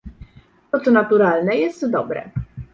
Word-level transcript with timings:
to, 0.71 0.79
co 0.79 0.91
naturalne 0.91 1.55
jest 1.55 1.91
dobre 1.91 2.31